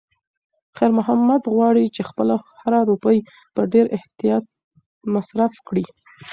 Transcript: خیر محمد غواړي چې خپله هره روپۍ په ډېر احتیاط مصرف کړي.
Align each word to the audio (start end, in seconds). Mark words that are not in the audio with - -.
خیر 0.75 0.91
محمد 0.99 1.41
غواړي 1.53 1.85
چې 1.95 2.01
خپله 2.09 2.35
هره 2.61 2.79
روپۍ 2.89 3.17
په 3.55 3.61
ډېر 3.73 3.85
احتیاط 3.97 4.45
مصرف 5.13 5.53
کړي. 5.67 5.85